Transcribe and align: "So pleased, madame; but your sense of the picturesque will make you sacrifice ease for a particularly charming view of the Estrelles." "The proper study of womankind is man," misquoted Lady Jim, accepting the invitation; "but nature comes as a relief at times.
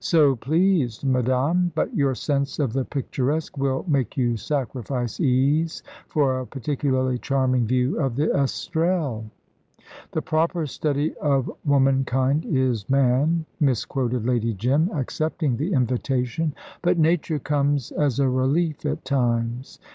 "So 0.00 0.36
pleased, 0.36 1.04
madame; 1.04 1.70
but 1.74 1.94
your 1.94 2.14
sense 2.14 2.58
of 2.58 2.72
the 2.72 2.86
picturesque 2.86 3.58
will 3.58 3.84
make 3.86 4.16
you 4.16 4.38
sacrifice 4.38 5.20
ease 5.20 5.82
for 6.08 6.40
a 6.40 6.46
particularly 6.46 7.18
charming 7.18 7.66
view 7.66 8.00
of 8.00 8.16
the 8.16 8.28
Estrelles." 8.34 9.26
"The 10.12 10.22
proper 10.22 10.64
study 10.66 11.14
of 11.18 11.52
womankind 11.66 12.46
is 12.46 12.88
man," 12.88 13.44
misquoted 13.60 14.24
Lady 14.24 14.54
Jim, 14.54 14.88
accepting 14.94 15.58
the 15.58 15.74
invitation; 15.74 16.54
"but 16.80 16.96
nature 16.98 17.38
comes 17.38 17.90
as 17.92 18.18
a 18.18 18.30
relief 18.30 18.86
at 18.86 19.04
times. 19.04 19.78